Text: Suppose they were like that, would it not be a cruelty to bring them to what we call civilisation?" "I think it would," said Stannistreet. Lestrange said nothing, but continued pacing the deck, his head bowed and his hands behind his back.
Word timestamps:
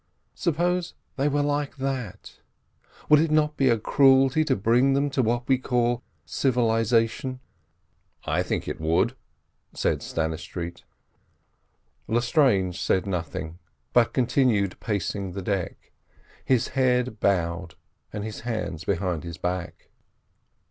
Suppose 0.33 0.95
they 1.15 1.27
were 1.29 1.43
like 1.43 1.75
that, 1.75 2.39
would 3.07 3.19
it 3.19 3.29
not 3.29 3.55
be 3.55 3.69
a 3.69 3.77
cruelty 3.77 4.43
to 4.45 4.55
bring 4.55 4.93
them 4.93 5.11
to 5.11 5.21
what 5.21 5.47
we 5.47 5.59
call 5.59 6.01
civilisation?" 6.25 7.39
"I 8.25 8.41
think 8.41 8.67
it 8.67 8.81
would," 8.81 9.15
said 9.73 10.01
Stannistreet. 10.01 10.85
Lestrange 12.07 12.81
said 12.81 13.05
nothing, 13.05 13.59
but 13.93 14.11
continued 14.11 14.79
pacing 14.79 15.33
the 15.33 15.43
deck, 15.43 15.91
his 16.43 16.69
head 16.69 17.19
bowed 17.19 17.75
and 18.11 18.23
his 18.23 18.39
hands 18.39 18.83
behind 18.83 19.23
his 19.23 19.37
back. 19.37 19.91